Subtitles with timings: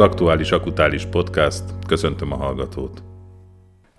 [0.00, 1.62] Az Aktuális Akutális Podcast.
[1.86, 3.02] Köszöntöm a hallgatót.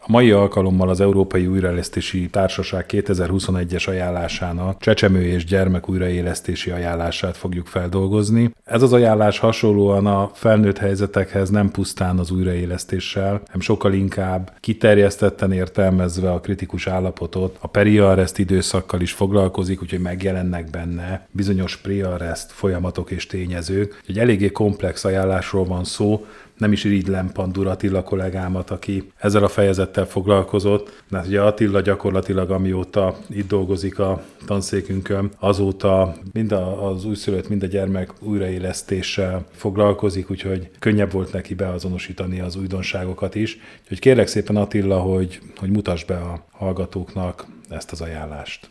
[0.03, 7.67] A mai alkalommal az Európai Újraélesztési Társaság 2021-es ajánlásának csecsemő és gyermek újraélesztési ajánlását fogjuk
[7.67, 8.53] feldolgozni.
[8.63, 15.51] Ez az ajánlás hasonlóan a felnőtt helyzetekhez nem pusztán az újraélesztéssel, hanem sokkal inkább kiterjesztetten
[15.51, 23.11] értelmezve a kritikus állapotot, a periarrest időszakkal is foglalkozik, úgyhogy megjelennek benne bizonyos prearrest folyamatok
[23.11, 24.01] és tényezők.
[24.07, 26.25] Egy eléggé komplex ajánlásról van szó,
[26.61, 32.51] nem is irigylem Pandur Attila kollégámat, aki ezzel a fejezettel foglalkozott, mert ugye Attila gyakorlatilag
[32.51, 40.69] amióta itt dolgozik a tanszékünkön, azóta mind az újszülött, mind a gyermek újraélesztéssel foglalkozik, úgyhogy
[40.79, 43.57] könnyebb volt neki beazonosítani az újdonságokat is.
[43.81, 48.69] Úgyhogy kérlek szépen Attila, hogy, hogy mutass be a hallgatóknak ezt az ajánlást.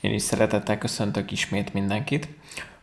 [0.00, 2.28] Én is szeretettel köszöntök ismét mindenkit.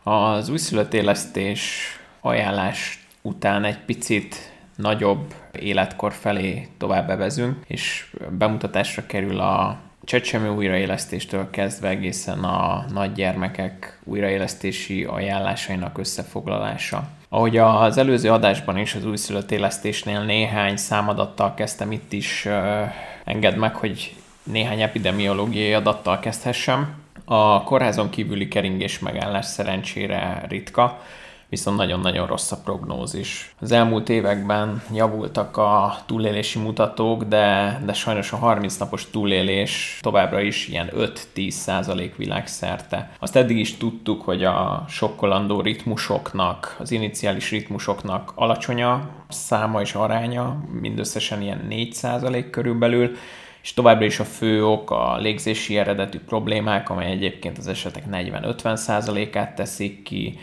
[0.02, 1.86] Az újszülött élesztés
[2.20, 4.49] ajánlás után egy picit
[4.80, 13.98] nagyobb életkor felé tovább bevezünk, és bemutatásra kerül a csecsemő újraélesztéstől kezdve egészen a nagygyermekek
[14.04, 17.08] újraélesztési ajánlásainak összefoglalása.
[17.28, 22.48] Ahogy az előző adásban is az újszülött élesztésnél néhány számadattal kezdtem, itt is
[23.24, 26.94] enged meg, hogy néhány epidemiológiai adattal kezdhessem.
[27.24, 31.02] A kórházon kívüli keringés megállás szerencsére ritka,
[31.50, 33.54] viszont nagyon-nagyon rossz a prognózis.
[33.60, 40.40] Az elmúlt években javultak a túlélési mutatók, de, de sajnos a 30 napos túlélés továbbra
[40.40, 40.90] is ilyen
[41.34, 43.10] 5-10 százalék világszerte.
[43.18, 48.84] Azt eddig is tudtuk, hogy a sokkolandó ritmusoknak, az iniciális ritmusoknak alacsony
[49.28, 53.16] száma és aránya, mindösszesen ilyen 4 százalék körülbelül,
[53.62, 59.54] és továbbra is a fő ok a légzési eredetű problémák, amely egyébként az esetek 40-50%-át
[59.54, 60.38] teszik ki,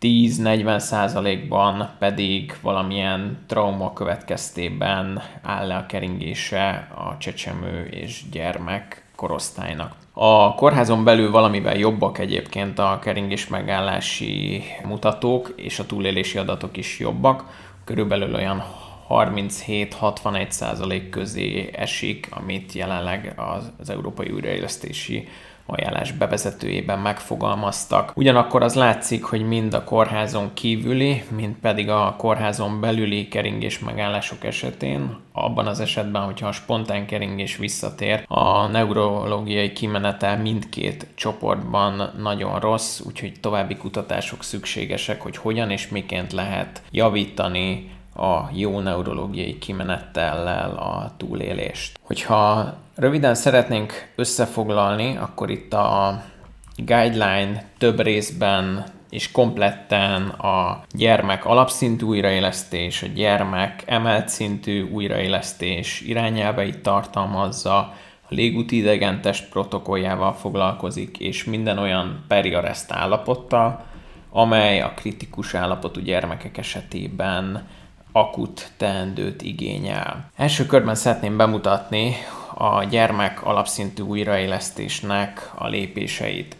[0.00, 9.94] 10-40 százalékban pedig valamilyen trauma következtében áll le a keringése a csecsemő és gyermek korosztálynak.
[10.12, 16.98] A kórházon belül valamivel jobbak egyébként a keringés megállási mutatók, és a túlélési adatok is
[16.98, 17.44] jobbak.
[17.84, 18.64] Körülbelül olyan
[19.08, 25.28] 37-61 százalék közé esik, amit jelenleg az, az Európai Újraélesztési
[25.70, 28.12] ajánlás bevezetőjében megfogalmaztak.
[28.14, 34.44] Ugyanakkor az látszik, hogy mind a kórházon kívüli, mind pedig a kórházon belüli keringés megállások
[34.44, 42.60] esetén, abban az esetben, hogyha a spontán keringés visszatér, a neurológiai kimenetel mindkét csoportban nagyon
[42.60, 50.70] rossz, úgyhogy további kutatások szükségesek, hogy hogyan és miként lehet javítani a jó neurológiai kimenettellel
[50.70, 51.98] a túlélést.
[52.02, 56.22] Hogyha röviden szeretnénk összefoglalni, akkor itt a
[56.76, 66.78] guideline több részben és kompletten a gyermek alapszintű újraélesztés, a gyermek emelt szintű újraélesztés irányelveit
[66.78, 67.76] tartalmazza,
[68.22, 73.84] a légúti idegentest protokolljával foglalkozik, és minden olyan periareszt állapottal,
[74.30, 77.68] amely a kritikus állapotú gyermekek esetében
[78.12, 80.30] akut teendőt igényel.
[80.36, 82.14] Első körben szeretném bemutatni
[82.54, 86.56] a gyermek alapszintű újraélesztésnek a lépéseit.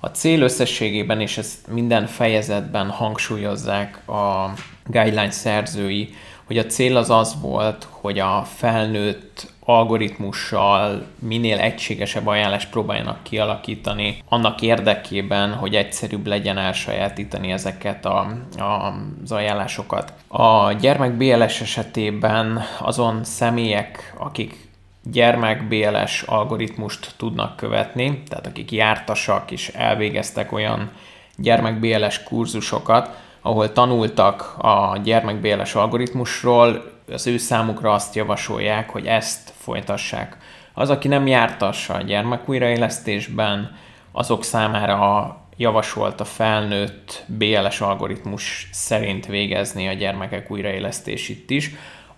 [0.00, 4.52] A cél összességében, és ezt minden fejezetben hangsúlyozzák a
[4.84, 12.70] guideline szerzői, hogy a cél az az volt, hogy a felnőtt algoritmussal minél egységesebb ajánlást
[12.70, 18.18] próbáljanak kialakítani, annak érdekében, hogy egyszerűbb legyen elsajátítani ezeket a,
[18.58, 20.12] a, az ajánlásokat.
[20.28, 24.68] A gyermek BLS esetében azon személyek, akik
[25.02, 30.90] gyermek BLS algoritmust tudnak követni, tehát akik jártasak és elvégeztek olyan
[31.36, 39.06] gyermek BLS kurzusokat, ahol tanultak a gyermek BLS algoritmusról, az ő számukra azt javasolják, hogy
[39.06, 40.36] ezt folytassák.
[40.74, 43.76] Az, aki nem jártassa a gyermek újraélesztésben,
[44.12, 51.70] azok számára javasolt a felnőtt BLS algoritmus szerint végezni a gyermekek újraélesztését is.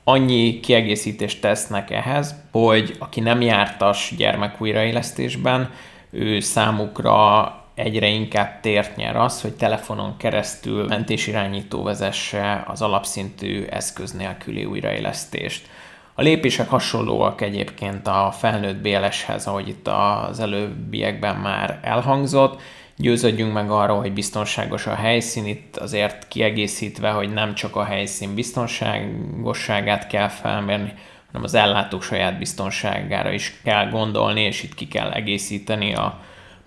[0.05, 5.71] Annyi kiegészítést tesznek ehhez, hogy aki nem jártas gyermek újraélesztésben,
[6.11, 14.13] ő számukra egyre inkább tért nyer az, hogy telefonon keresztül mentésirányító vezesse az alapszintű eszköz
[14.13, 15.69] nélküli újraélesztést.
[16.15, 22.61] A lépések hasonlóak egyébként a felnőtt BLS-hez, ahogy itt az előbbiekben már elhangzott.
[22.97, 28.35] Győződjünk meg arról, hogy biztonságos a helyszín, itt azért kiegészítve, hogy nem csak a helyszín
[28.35, 30.93] biztonságosságát kell felmérni,
[31.27, 36.21] hanem az ellátók saját biztonságára is kell gondolni, és itt ki kell egészíteni a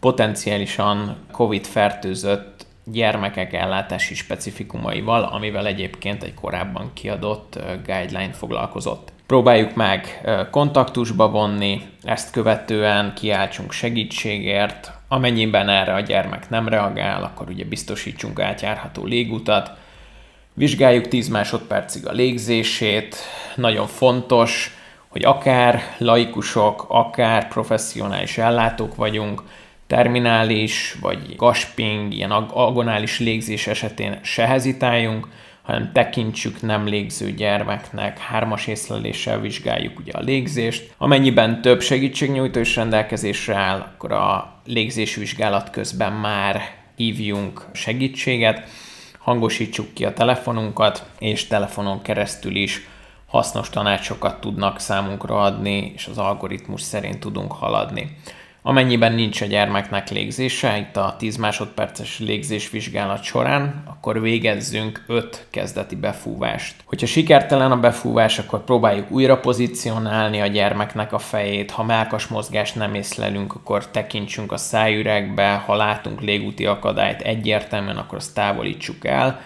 [0.06, 9.12] potenciálisan COVID-fertőzött gyermekek ellátási specifikumaival, amivel egyébként egy korábban kiadott guideline foglalkozott.
[9.26, 10.22] Próbáljuk meg
[10.52, 18.40] kontaktusba vonni, ezt követően kiáltsunk segítségért, amennyiben erre a gyermek nem reagál, akkor ugye biztosítsunk
[18.40, 19.72] átjárható légutat,
[20.54, 23.16] vizsgáljuk 10 másodpercig a légzését,
[23.56, 29.44] nagyon fontos, hogy akár laikusok, akár professzionális ellátók vagyunk,
[29.88, 35.28] terminális vagy gasping, ilyen agonális légzés esetén se hezitáljunk,
[35.62, 40.94] hanem tekintsük nem légző gyermeknek, hármas észleléssel vizsgáljuk ugye a légzést.
[40.98, 46.62] Amennyiben több segítségnyújtó is rendelkezésre áll, akkor a légzésvizsgálat közben már
[46.96, 48.70] hívjunk segítséget,
[49.20, 52.88] hangosítsuk ki a telefonunkat, és telefonon keresztül is
[53.26, 58.18] hasznos tanácsokat tudnak számunkra adni, és az algoritmus szerint tudunk haladni.
[58.68, 65.96] Amennyiben nincs a gyermeknek légzése, itt a 10 másodperces légzésvizsgálat során, akkor végezzünk 5 kezdeti
[65.96, 66.76] befúvást.
[66.86, 71.72] Hogyha sikertelen a befúvás, akkor próbáljuk újra pozícionálni a gyermeknek a fejét.
[71.72, 78.18] Ha melkas mozgást nem észlelünk, akkor tekintsünk a szájüregbe, ha látunk légúti akadályt egyértelműen, akkor
[78.18, 79.42] azt távolítsuk el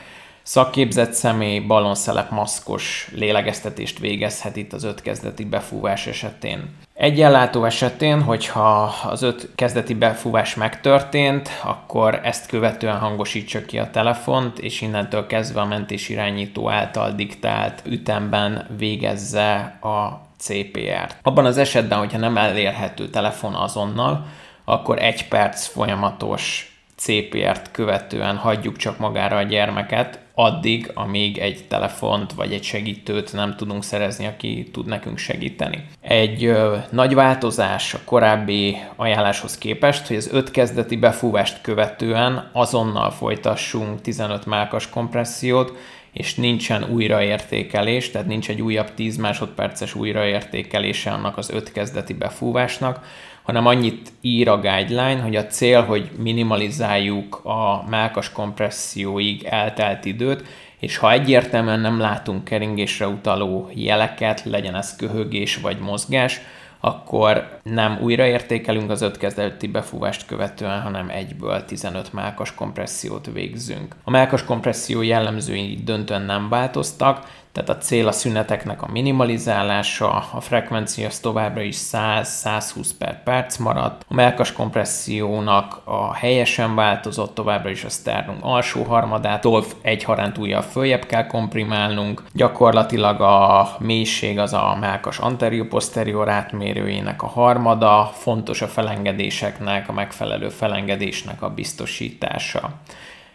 [0.50, 6.75] Szakképzett személy balonszelep maszkos lélegeztetést végezhet itt az öt kezdeti befúvás esetén.
[6.94, 13.90] Egy ellátó esetén, hogyha az öt kezdeti befúvás megtörtént, akkor ezt követően hangosítsa ki a
[13.90, 21.18] telefont, és innentől kezdve a mentés irányító által diktált ütemben végezze a CPR-t.
[21.22, 24.25] Abban az esetben, hogyha nem elérhető telefon azonnal,
[24.66, 26.69] akkor egy perc folyamatos
[27.00, 33.56] CPR-t követően hagyjuk csak magára a gyermeket, addig, amíg egy telefont vagy egy segítőt nem
[33.56, 35.86] tudunk szerezni, aki tud nekünk segíteni.
[36.01, 43.12] Egy ö, nagy változás a korábbi ajánláshoz képest, hogy az öt kezdeti befúvást követően azonnal
[43.12, 45.78] folytassunk 15 mákas kompressziót,
[46.13, 53.06] és nincsen újraértékelés, tehát nincs egy újabb 10 másodperces újraértékelése annak az öt kezdeti befúvásnak,
[53.50, 60.44] hanem annyit ír a guideline, hogy a cél, hogy minimalizáljuk a melkas kompresszióig eltelt időt,
[60.80, 66.42] és ha egyértelműen nem látunk keringésre utaló jeleket, legyen ez köhögés vagy mozgás,
[66.80, 73.96] akkor nem újraértékelünk az öt kezdeti befúvást követően, hanem egyből 15 melkas kompressziót végzünk.
[74.04, 77.28] A melkas kompresszió jellemzői döntően nem változtak,
[77.60, 83.58] tehát a cél a szüneteknek a minimalizálása, a frekvencia az továbbra is 100-120 per perc
[83.58, 90.08] maradt, a melkas kompressziónak a helyesen változott, továbbra is a sternum alsó harmadától egy
[90.40, 98.62] újjal följebb kell komprimálnunk, gyakorlatilag a mélység az a melkas anterior-posterior átmérőjének a harmada, fontos
[98.62, 102.70] a felengedéseknek, a megfelelő felengedésnek a biztosítása.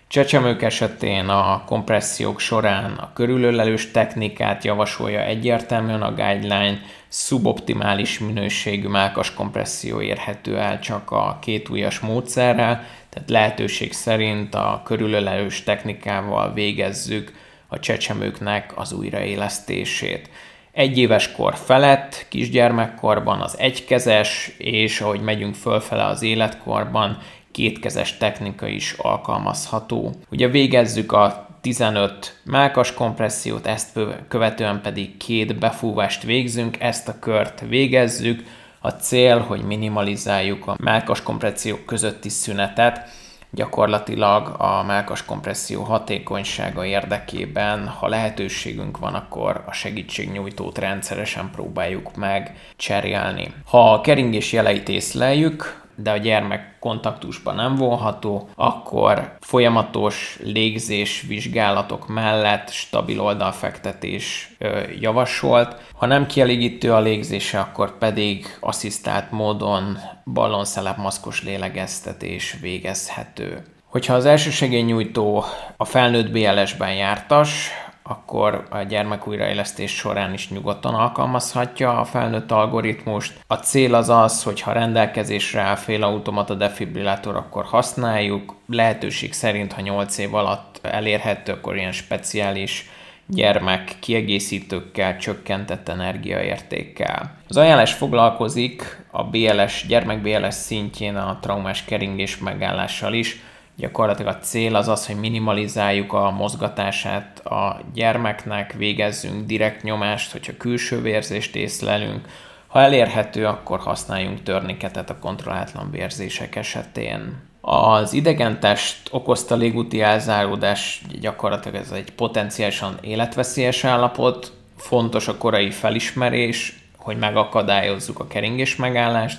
[0.08, 9.34] Csecsemők esetén a kompressziók során a körülölelős technikát javasolja egyértelműen a guideline, szuboptimális minőségű mákas
[9.34, 17.32] kompresszió érhető el csak a két ujjas módszerrel, tehát lehetőség szerint a körülölelős technikával végezzük
[17.68, 20.30] a csecsemőknek az újraélesztését.
[20.72, 27.18] Egy éves kor felett, kisgyermekkorban az egykezes, és ahogy megyünk fölfele az életkorban,
[27.54, 30.14] kétkezes technika is alkalmazható.
[30.30, 37.60] Ugye végezzük a 15 mákas kompressziót, ezt követően pedig két befúvást végzünk, ezt a kört
[37.68, 38.42] végezzük.
[38.80, 43.08] A cél, hogy minimalizáljuk a mákas kompressziók közötti szünetet,
[43.50, 52.54] gyakorlatilag a melkas kompresszió hatékonysága érdekében, ha lehetőségünk van, akkor a segítségnyújtót rendszeresen próbáljuk meg
[52.76, 53.52] cserélni.
[53.66, 62.08] Ha a keringés jeleit észleljük, de a gyermek kontaktusban nem vonható, akkor folyamatos légzés vizsgálatok
[62.08, 64.56] mellett stabil oldalfektetés
[65.00, 65.76] javasolt.
[65.94, 73.62] Ha nem kielégítő a légzése, akkor pedig asszisztált módon ballonszelep maszkos lélegeztetés végezhető.
[73.86, 75.44] Hogyha az elsősegélynyújtó
[75.76, 77.70] a felnőtt BLS-ben jártas,
[78.06, 83.44] akkor a gyermek újraélesztés során is nyugodtan alkalmazhatja a felnőtt algoritmust.
[83.46, 88.54] A cél az az, hogy ha rendelkezésre áll félautomata defibrillátor, akkor használjuk.
[88.68, 92.90] Lehetőség szerint, ha 8 év alatt elérhető, akkor ilyen speciális
[93.26, 97.36] gyermek kiegészítőkkel, csökkentett energiaértékkel.
[97.48, 103.42] Az ajánlás foglalkozik a BLS, gyermek BLS szintjén a traumás keringés megállással is,
[103.76, 110.56] Gyakorlatilag a cél az az, hogy minimalizáljuk a mozgatását a gyermeknek, végezzünk direkt nyomást, hogyha
[110.56, 112.28] külső vérzést észlelünk.
[112.66, 117.42] Ha elérhető, akkor használjunk törniketet a kontrollátlan vérzések esetén.
[117.60, 126.78] Az idegentest okozta légúti elzáródás gyakorlatilag ez egy potenciálisan életveszélyes állapot, fontos a korai felismerés,
[126.96, 129.38] hogy megakadályozzuk a keringés megállást.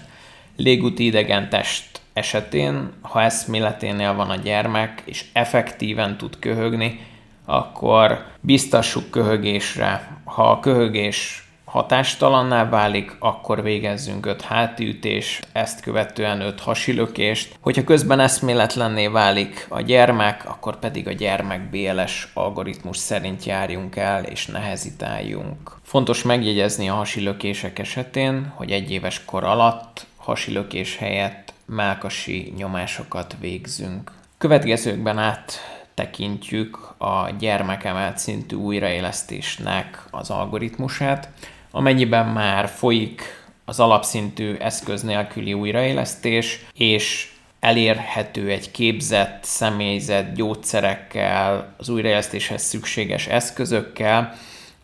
[0.56, 7.00] Légúti idegentest esetén, ha eszméleténél van a gyermek, és effektíven tud köhögni,
[7.46, 10.20] akkor biztassuk köhögésre.
[10.24, 17.58] Ha a köhögés hatástalanná válik, akkor végezzünk 5 hátiütés, ezt követően 5 hasilökést.
[17.62, 24.24] Hogyha közben eszméletlenné válik a gyermek, akkor pedig a gyermek BLS algoritmus szerint járjunk el
[24.24, 25.78] és nehezítáljunk.
[25.84, 34.12] Fontos megjegyezni a hasilökések esetén, hogy egy éves kor alatt hasilökés helyett melkasi nyomásokat végzünk.
[34.38, 35.54] Következőkben át
[35.94, 41.30] tekintjük a gyermekemelt szintű újraélesztésnek az algoritmusát.
[41.72, 43.22] Amennyiben már folyik
[43.66, 54.34] az alapszintű eszköz nélküli újraélesztés, és elérhető egy képzett személyzet gyógyszerekkel, az újraélesztéshez szükséges eszközökkel,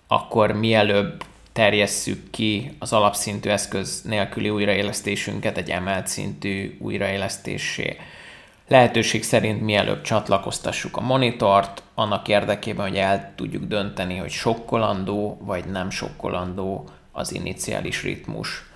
[0.07, 7.97] akkor mielőbb terjesszük ki az alapszintű eszköz nélküli újraélesztésünket egy emelt szintű újraélesztésé.
[8.67, 15.65] Lehetőség szerint mielőbb csatlakoztassuk a monitort, annak érdekében, hogy el tudjuk dönteni, hogy sokkolandó vagy
[15.65, 18.69] nem sokkolandó az iniciális ritmus.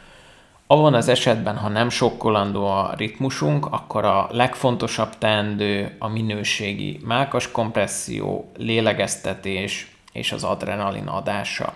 [0.68, 7.52] Abban az esetben, ha nem sokkolandó a ritmusunk, akkor a legfontosabb teendő a minőségi mákas
[7.52, 11.74] kompresszió, lélegeztetés és az adrenalin adása.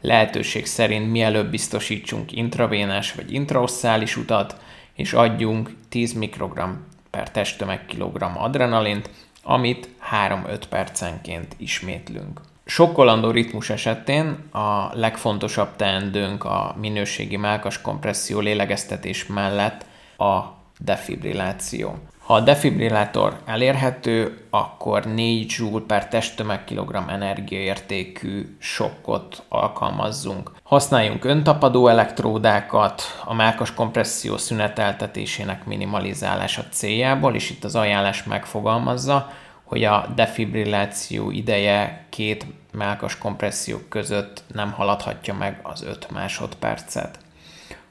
[0.00, 4.56] Lehetőség szerint mielőbb biztosítsunk intravénás vagy intraosszális utat,
[4.94, 9.10] és adjunk 10 mikrogram per testtömeg kilogramm adrenalint,
[9.42, 9.88] amit
[10.28, 12.40] 3-5 percenként ismétlünk.
[12.64, 19.84] Sokkolandó ritmus esetén a legfontosabb teendőnk a minőségi melkas kompresszió lélegeztetés mellett
[20.18, 20.40] a
[20.78, 21.98] defibrilláció.
[22.28, 30.52] Ha a defibrillátor elérhető, akkor 4 Joule per testtömegkilogramm energiaértékű sokkot alkalmazzunk.
[30.62, 39.30] Használjunk öntapadó elektródákat a mákas kompresszió szüneteltetésének minimalizálása céljából, és itt az ajánlás megfogalmazza,
[39.64, 47.18] hogy a defibrilláció ideje két melkas kompressziók között nem haladhatja meg az 5 másodpercet.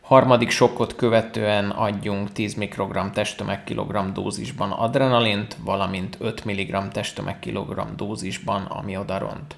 [0.08, 9.56] Harmadik sokkot követően adjunk 10 mikrogram testtömegkilogramm dózisban adrenalint, valamint 5 mg testtömegkilogramm dózisban amiodaront.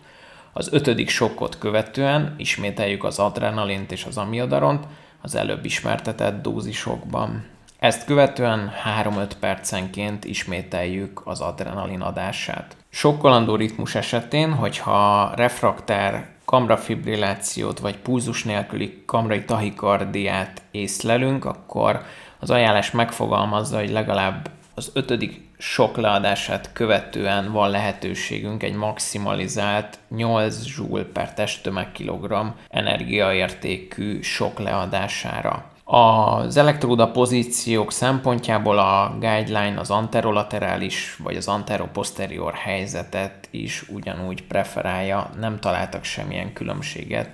[0.54, 4.86] Az ötödik sokkot követően ismételjük az adrenalint és az amiodaront
[5.22, 7.46] az előbb ismertetett dózisokban.
[7.80, 8.72] Ezt követően
[9.04, 12.79] 3-5 percenként ismételjük az adrenalin adását.
[12.90, 22.02] Sokkolandó ritmus esetén, hogyha refraktár kamrafibrillációt vagy pulzus nélküli kamrai tahikardiát észlelünk, akkor
[22.40, 30.78] az ajánlás megfogalmazza, hogy legalább az ötödik sok leadását követően van lehetőségünk egy maximalizált 8
[30.78, 35.66] joule per testtömegkilogramm energiaértékű sok leadására.
[35.92, 45.30] Az elektróda pozíciók szempontjából a guideline az anterolaterális vagy az anteroposterior helyzetet is ugyanúgy preferálja,
[45.40, 47.30] nem találtak semmilyen különbséget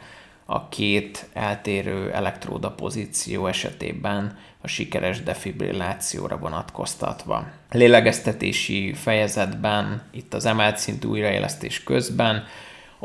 [0.46, 7.48] a két eltérő elektróda pozíció esetében a sikeres defibrillációra vonatkoztatva.
[7.72, 12.44] Lélegeztetési fejezetben, itt az emelt szintű újraélesztés közben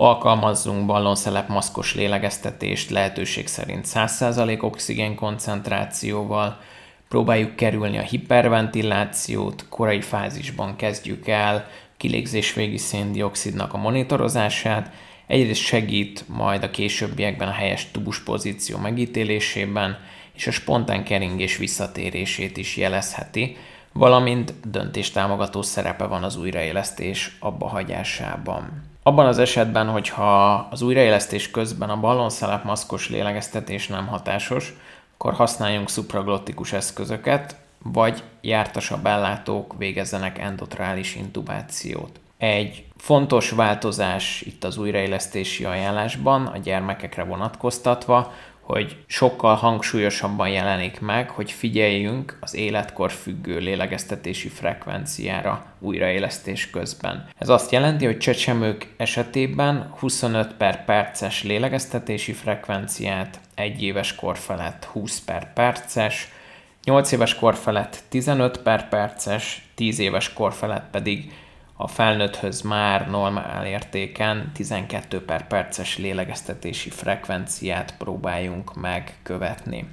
[0.00, 6.60] alkalmazzunk ballonszelep maszkos lélegeztetést lehetőség szerint 100% oxigén koncentrációval,
[7.08, 14.92] próbáljuk kerülni a hiperventilációt, korai fázisban kezdjük el kilégzés végi széndiokszidnak a monitorozását,
[15.26, 19.98] egyrészt segít majd a későbbiekben a helyes tubus pozíció megítélésében,
[20.32, 23.56] és a spontán keringés visszatérését is jelezheti,
[23.92, 28.89] valamint döntéstámogató szerepe van az újraélesztés abba hagyásában.
[29.10, 34.74] Abban az esetben, hogyha az újraélesztés közben a ballonszelep maszkos lélegeztetés nem hatásos,
[35.14, 42.20] akkor használjunk szupraglottikus eszközöket, vagy jártasabb ellátók végezzenek endotrális intubációt.
[42.38, 48.32] Egy fontos változás itt az újraélesztési ajánlásban a gyermekekre vonatkoztatva,
[48.70, 57.28] hogy sokkal hangsúlyosabban jelenik meg, hogy figyeljünk az életkor függő lélegeztetési frekvenciára újraélesztés közben.
[57.38, 64.84] Ez azt jelenti, hogy csecsemők esetében 25 per perces lélegeztetési frekvenciát, egy éves kor felett
[64.84, 66.28] 20 per perces,
[66.84, 71.32] 8 éves kor felett 15 per perces, 10 éves kor felett pedig
[71.82, 79.88] a felnőtthöz már normál értéken 12 per perces lélegeztetési frekvenciát próbáljunk megkövetni.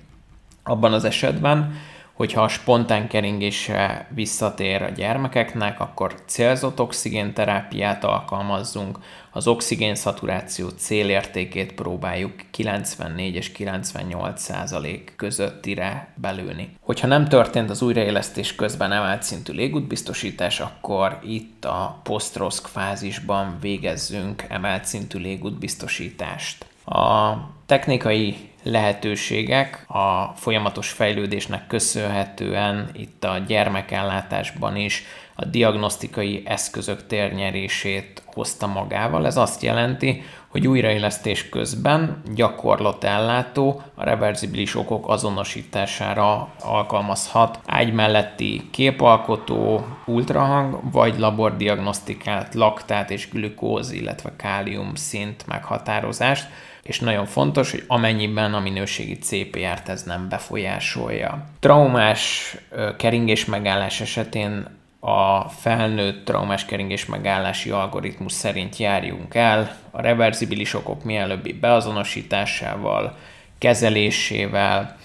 [0.63, 1.73] Abban az esetben,
[2.17, 8.99] hogyha a spontán keringésre visszatér a gyermekeknek, akkor célzott oxigénterápiát alkalmazzunk,
[9.31, 16.69] az oxigén szaturáció célértékét próbáljuk 94 és 98 százalék közöttire belőni.
[16.81, 24.45] Hogyha nem történt az újraélesztés közben emelt szintű légútbiztosítás, akkor itt a post fázisban végezzünk
[24.49, 26.65] emelt szintű légútbiztosítást.
[26.85, 27.33] A
[27.67, 35.03] technikai lehetőségek a folyamatos fejlődésnek köszönhetően itt a gyermekellátásban is
[35.35, 39.25] a diagnosztikai eszközök térnyerését hozta magával.
[39.25, 49.85] Ez azt jelenti, hogy újraélesztés közben gyakorlatellátó a reverzibilis okok azonosítására alkalmazhat ágy melletti képalkotó,
[50.05, 56.47] ultrahang vagy labordiagnosztikált laktát és glükóz, illetve kálium szint meghatározást,
[56.87, 61.43] és nagyon fontos, hogy amennyiben a minőségi CPR-t ez nem befolyásolja.
[61.59, 62.55] Traumás
[62.97, 64.67] keringés megállás esetén
[64.99, 73.17] a felnőtt traumás keringés megállási algoritmus szerint járjunk el, a reverzibilis okok mielőbbi beazonosításával,
[73.57, 74.97] kezelésével,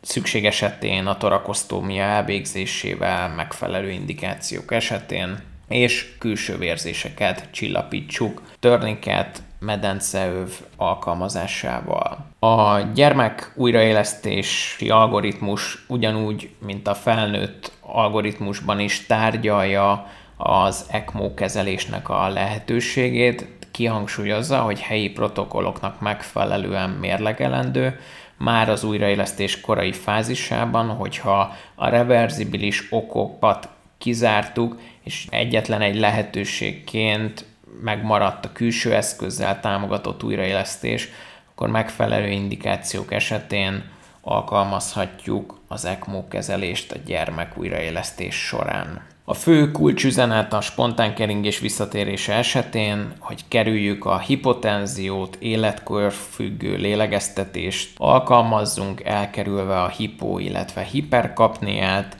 [0.00, 12.26] szükség esetén a torakosztómia elvégzésével, megfelelő indikációk esetén, és külső vérzéseket csillapítsuk, törniket, medenceöv alkalmazásával.
[12.38, 22.28] A gyermek újraélesztési algoritmus ugyanúgy, mint a felnőtt algoritmusban is tárgyalja az ECMO kezelésnek a
[22.28, 28.00] lehetőségét, kihangsúlyozza, hogy helyi protokolloknak megfelelően mérlegelendő,
[28.36, 37.44] már az újraélesztés korai fázisában, hogyha a reverzibilis okokat kizártuk, és egyetlen egy lehetőségként
[37.80, 41.08] megmaradt a külső eszközzel támogatott újraélesztés,
[41.50, 43.84] akkor megfelelő indikációk esetén
[44.20, 49.10] alkalmazhatjuk az ECMO kezelést a gyermek újraélesztés során.
[49.24, 57.90] A fő kulcsüzenet a spontán keringés visszatérése esetén, hogy kerüljük a hipotenziót, életkor függő lélegeztetést,
[57.96, 62.16] alkalmazzunk elkerülve a hipo, illetve hiperkapniát,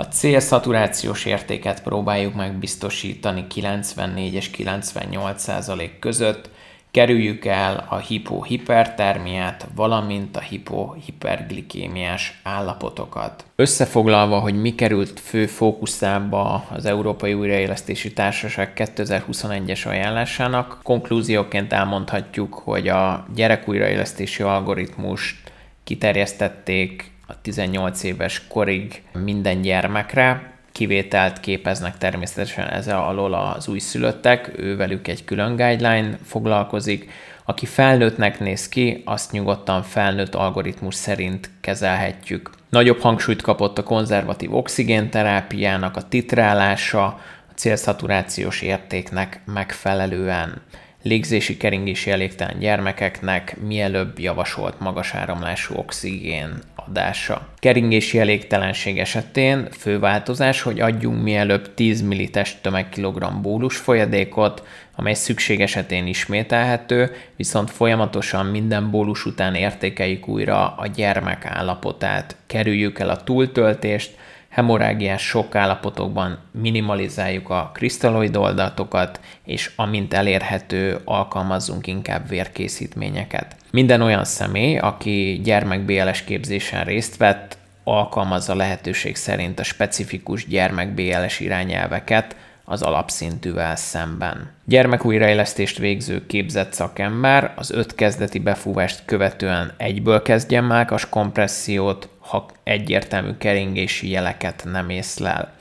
[0.00, 6.50] a célszaturációs értéket próbáljuk meg biztosítani 94 és 98 százalék között,
[6.90, 13.44] kerüljük el a hipohipertermiát, valamint a hipohiperglikémiás állapotokat.
[13.56, 22.88] Összefoglalva, hogy mi került fő fókuszába az Európai Újraélesztési Társaság 2021-es ajánlásának, konklúzióként elmondhatjuk, hogy
[22.88, 25.52] a gyerekújraélesztési algoritmust
[25.84, 35.08] kiterjesztették a 18 éves korig minden gyermekre, kivételt képeznek természetesen ezzel alól az újszülöttek, ővelük
[35.08, 37.10] egy külön guideline foglalkozik.
[37.44, 42.50] Aki felnőttnek néz ki, azt nyugodtan felnőtt algoritmus szerint kezelhetjük.
[42.70, 47.04] Nagyobb hangsúlyt kapott a konzervatív oxigénterápiának a titrálása,
[47.48, 50.62] a célszaturációs értéknek megfelelően
[51.02, 57.48] légzési keringési elégtelen gyermekeknek mielőbb javasolt magas áramlású oxigén adása.
[57.58, 64.62] Keringési elégtelenség esetén fő változás, hogy adjunk mielőbb 10 ml tömegkilogramm bólus folyadékot,
[64.96, 72.36] amely szükség esetén ismételhető, viszont folyamatosan minden bólus után értékeljük újra a gyermek állapotát.
[72.46, 74.16] Kerüljük el a túltöltést,
[74.58, 83.56] hemorágiás sok állapotokban minimalizáljuk a krisztalloid oldatokat, és amint elérhető, alkalmazzunk inkább vérkészítményeket.
[83.70, 90.94] Minden olyan személy, aki gyermek BLS képzésen részt vett, alkalmazza lehetőség szerint a specifikus gyermek
[90.94, 94.50] BLS irányelveket, az alapszintűvel szemben.
[94.64, 103.32] Gyermekújraélesztést végző képzett szakember az öt kezdeti befúvást követően egyből kezdjen mákas kompressziót, ha egyértelmű
[103.38, 105.52] keringési jeleket nem észlel.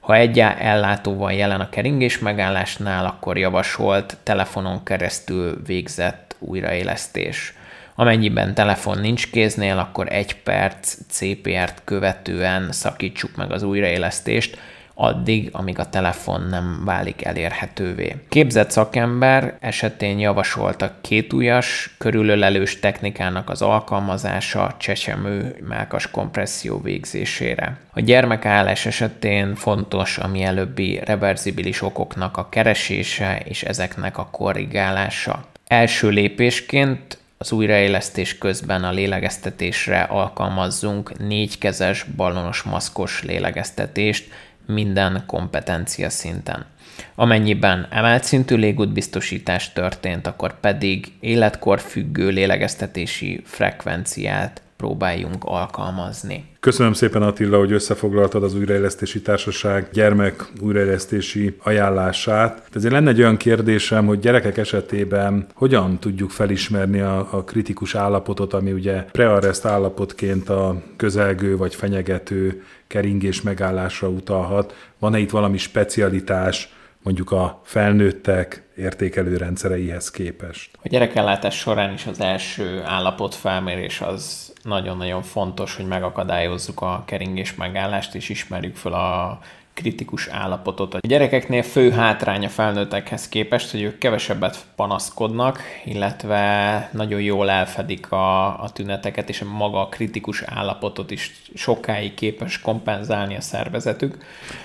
[0.00, 7.54] Ha egy ellátó van jelen a keringés megállásnál, akkor javasolt telefonon keresztül végzett újraélesztés.
[7.94, 14.58] Amennyiben telefon nincs kéznél, akkor egy perc CPR-t követően szakítsuk meg az újraélesztést,
[15.00, 18.16] addig, amíg a telefon nem válik elérhetővé.
[18.28, 27.78] Képzett szakember esetén javasoltak kétújas, körülölelős technikának az alkalmazása csecsemő mákas kompresszió végzésére.
[27.92, 35.44] A gyermekállás esetén fontos a mielőbbi reverzibilis okoknak a keresése és ezeknek a korrigálása.
[35.66, 44.32] Első lépésként az újraélesztés közben a lélegeztetésre alkalmazzunk négykezes ballonos maszkos lélegeztetést,
[44.72, 46.66] minden kompetencia szinten.
[47.14, 56.44] Amennyiben emelt szintű légútbiztosítás történt, akkor pedig életkor függő lélegeztetési frekvenciát próbáljunk alkalmazni.
[56.60, 62.68] Köszönöm szépen Attila, hogy összefoglaltad az Újraélesztési Társaság gyermek újraélesztési ajánlását.
[62.74, 68.52] Ezért lenne egy olyan kérdésem, hogy gyerekek esetében hogyan tudjuk felismerni a, a kritikus állapotot,
[68.52, 74.74] ami ugye prearrest állapotként a közelgő vagy fenyegető keringés megállásra utalhat.
[74.98, 80.70] Van-e itt valami specialitás, mondjuk a felnőttek értékelő rendszereihez képest.
[80.82, 88.14] A gyerekellátás során is az első állapotfelmérés az nagyon-nagyon fontos, hogy megakadályozzuk a keringés megállást,
[88.14, 89.38] és ismerjük fel a
[89.74, 90.94] kritikus állapotot.
[90.94, 98.46] A gyerekeknél fő hátránya felnőttekhez képest, hogy ők kevesebbet panaszkodnak, illetve nagyon jól elfedik a,
[98.62, 104.16] a tüneteket, és a maga a kritikus állapotot is sokáig képes kompenzálni a szervezetük.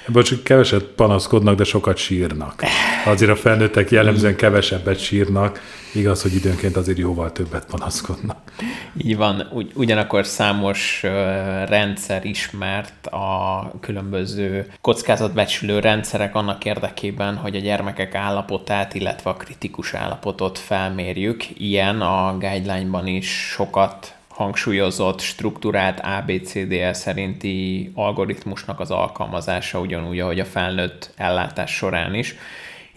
[0.07, 2.63] Ebből csak keveset panaszkodnak, de sokat sírnak.
[3.05, 5.61] Azért a felnőttek jellemzően kevesebbet sírnak,
[5.95, 8.51] igaz, hogy időnként azért jóval többet panaszkodnak.
[8.97, 11.03] Így van, Ugy, ugyanakkor számos
[11.67, 19.93] rendszer ismert a különböző kockázatbecsülő rendszerek annak érdekében, hogy a gyermekek állapotát, illetve a kritikus
[19.93, 21.59] állapotot felmérjük.
[21.59, 30.45] Ilyen a guideline-ban is sokat hangsúlyozott, struktúrált ABCDL szerinti algoritmusnak az alkalmazása, ugyanúgy, ahogy a
[30.45, 32.35] felnőtt ellátás során is.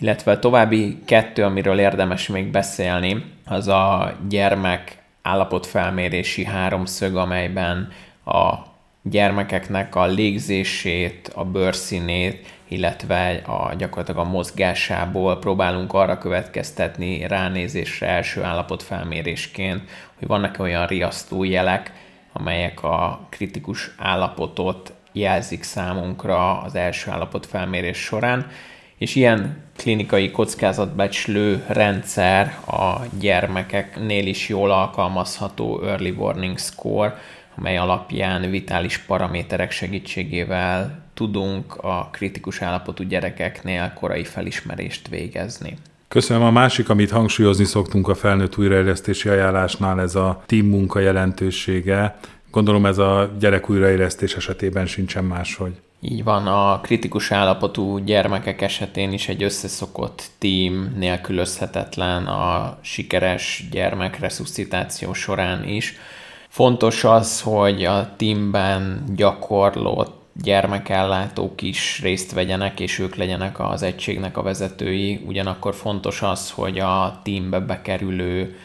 [0.01, 7.93] Illetve további kettő, amiről érdemes még beszélni, az a gyermek állapotfelmérési háromszög, amelyben
[8.25, 8.55] a
[9.03, 18.43] gyermekeknek a légzését, a bőrszínét, illetve a gyakorlatilag a mozgásából próbálunk arra következtetni ránézésre első
[18.43, 19.83] állapotfelmérésként,
[20.19, 21.93] hogy vannak olyan riasztó jelek,
[22.33, 28.47] amelyek a kritikus állapotot jelzik számunkra az első állapotfelmérés során,
[28.99, 37.19] és ilyen klinikai kockázatbecslő rendszer a gyermekeknél is jól alkalmazható Early Warning Score,
[37.57, 45.77] amely alapján vitális paraméterek segítségével tudunk a kritikus állapotú gyerekeknél korai felismerést végezni.
[46.09, 46.43] Köszönöm.
[46.43, 52.17] A másik, amit hangsúlyozni szoktunk a felnőtt újraélesztési ajánlásnál, ez a team munka jelentősége.
[52.51, 55.73] Gondolom ez a gyerek újraélesztés esetében sincsen máshogy.
[56.01, 65.13] Így van, a kritikus állapotú gyermekek esetén is egy összeszokott team nélkülözhetetlen a sikeres gyermekresuscitáció
[65.13, 65.95] során is.
[66.49, 74.37] Fontos az, hogy a teamben gyakorlott gyermekellátók is részt vegyenek, és ők legyenek az egységnek
[74.37, 75.25] a vezetői.
[75.27, 78.57] Ugyanakkor fontos az, hogy a teambe bekerülő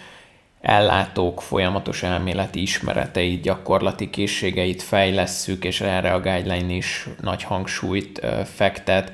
[0.63, 9.11] ellátók folyamatos elméleti ismereteit, gyakorlati készségeit fejlesszük, és erre a guideline is nagy hangsúlyt fektet,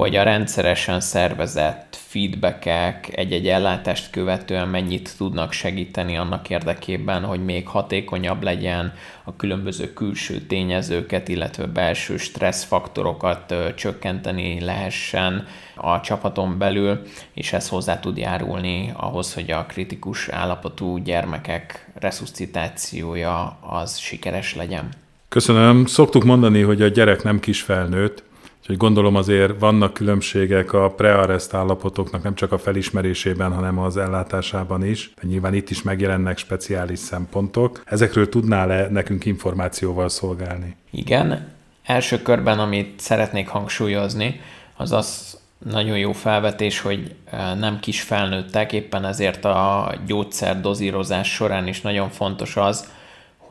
[0.00, 7.66] hogy a rendszeresen szervezett feedbackek egy-egy ellátást követően mennyit tudnak segíteni annak érdekében, hogy még
[7.68, 8.92] hatékonyabb legyen
[9.24, 17.02] a különböző külső tényezőket, illetve belső stresszfaktorokat csökkenteni lehessen a csapaton belül,
[17.34, 24.88] és ez hozzá tud járulni ahhoz, hogy a kritikus állapotú gyermekek resuscitációja az sikeres legyen.
[25.28, 25.86] Köszönöm.
[25.86, 28.28] Szoktuk mondani, hogy a gyerek nem kis felnőtt,
[28.70, 34.84] Úgyhogy gondolom azért vannak különbségek a prearrest állapotoknak nem csak a felismerésében, hanem az ellátásában
[34.84, 35.12] is.
[35.20, 37.82] De nyilván itt is megjelennek speciális szempontok.
[37.84, 40.76] Ezekről tudnál-e nekünk információval szolgálni?
[40.90, 41.48] Igen.
[41.84, 44.40] Első körben, amit szeretnék hangsúlyozni,
[44.76, 45.38] az az
[45.70, 47.14] nagyon jó felvetés, hogy
[47.58, 52.88] nem kis felnőttek, éppen ezért a gyógyszer dozírozás során is nagyon fontos az,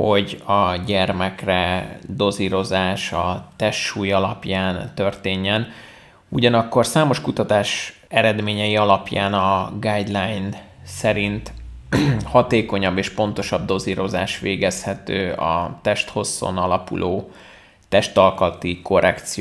[0.03, 5.67] hogy a gyermekre dozírozás a testsúly alapján történjen.
[6.29, 11.53] Ugyanakkor számos kutatás eredményei alapján a guideline szerint
[12.25, 17.31] hatékonyabb és pontosabb dozírozás végezhető a testhosszon alapuló
[17.89, 18.81] testalkati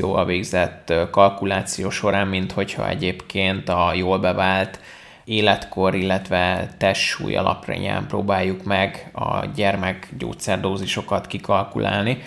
[0.01, 4.81] a végzett kalkuláció során, mint hogyha egyébként a jól bevált
[5.29, 12.19] életkor, illetve testsúly alapján próbáljuk meg a gyermek gyógyszerdózisokat kikalkulálni.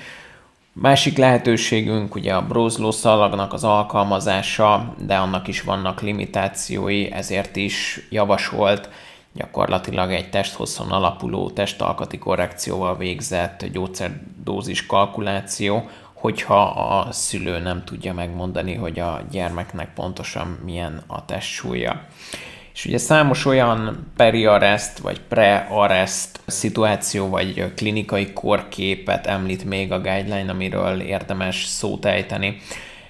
[0.73, 8.07] Másik lehetőségünk ugye a brózló szalagnak az alkalmazása, de annak is vannak limitációi, ezért is
[8.09, 8.89] javasolt
[9.33, 18.75] gyakorlatilag egy testhosszon alapuló testalkati korrekcióval végzett gyógyszerdózis kalkuláció, hogyha a szülő nem tudja megmondani,
[18.75, 22.01] hogy a gyermeknek pontosan milyen a testsúlya.
[22.73, 30.51] És ugye számos olyan periarrest vagy pre-arrest szituáció vagy klinikai korképet említ még a guideline,
[30.51, 32.57] amiről érdemes szót ejteni.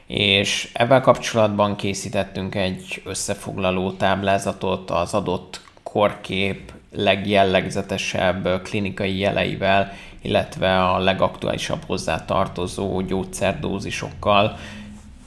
[0.07, 10.99] És ebben kapcsolatban készítettünk egy összefoglaló táblázatot az adott korkép legjellegzetesebb klinikai jeleivel, illetve a
[10.99, 14.57] legaktuálisabb hozzá tartozó gyógyszerdózisokkal.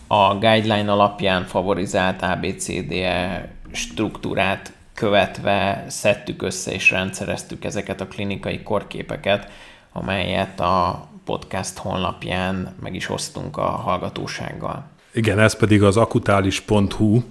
[0.07, 9.51] A guideline alapján favorizált ABCDE struktúrát követve szedtük össze és rendszereztük ezeket a klinikai korképeket,
[9.93, 14.85] amelyet a podcast honlapján meg is osztunk a hallgatósággal.
[15.13, 17.23] Igen, ez pedig az akutális.hu.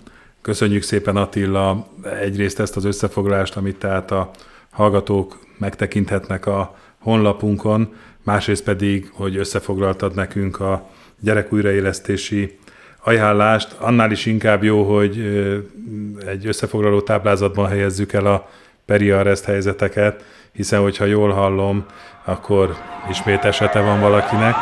[0.42, 1.88] Köszönjük szépen Attila
[2.22, 4.32] egyrészt ezt az összefoglalást, amit tehát a
[4.72, 12.58] hallgatók megtekinthetnek a honlapunkon, másrészt pedig, hogy összefoglaltad nekünk a gyerek újraélesztési
[13.04, 13.76] ajánlást.
[13.80, 15.18] Annál is inkább jó, hogy
[16.28, 18.50] egy összefoglaló táblázatban helyezzük el a
[18.86, 21.86] periarrest helyzeteket, hiszen hogyha jól hallom,
[22.24, 22.76] akkor
[23.10, 24.56] ismét esete van valakinek,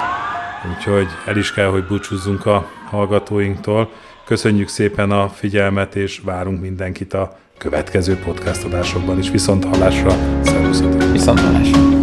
[0.75, 3.89] úgyhogy el is kell, hogy búcsúzzunk a hallgatóinktól.
[4.25, 9.30] Köszönjük szépen a figyelmet, és várunk mindenkit a következő podcast adásokban is.
[9.30, 11.12] Viszont hallásra, szervusztok!
[11.12, 12.00] Viszont hallásra!